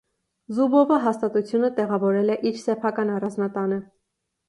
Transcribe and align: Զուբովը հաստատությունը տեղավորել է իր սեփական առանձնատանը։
Զուբովը 0.59 0.97
հաստատությունը 1.03 1.71
տեղավորել 1.81 2.35
է 2.39 2.41
իր 2.53 2.61
սեփական 2.65 3.15
առանձնատանը։ 3.21 3.83